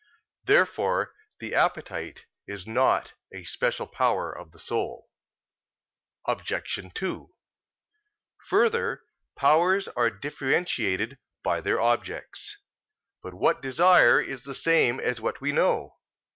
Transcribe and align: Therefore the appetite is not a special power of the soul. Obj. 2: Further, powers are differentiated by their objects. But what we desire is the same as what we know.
Therefore 0.45 1.13
the 1.37 1.53
appetite 1.53 2.25
is 2.47 2.65
not 2.65 3.13
a 3.31 3.43
special 3.43 3.85
power 3.85 4.35
of 4.35 4.51
the 4.51 4.57
soul. 4.57 5.11
Obj. 6.25 6.55
2: 6.95 7.35
Further, 8.47 9.03
powers 9.35 9.87
are 9.89 10.09
differentiated 10.09 11.19
by 11.43 11.61
their 11.61 11.79
objects. 11.79 12.57
But 13.21 13.35
what 13.35 13.57
we 13.57 13.61
desire 13.69 14.19
is 14.19 14.41
the 14.41 14.55
same 14.55 14.99
as 14.99 15.21
what 15.21 15.39
we 15.39 15.51
know. 15.51 15.99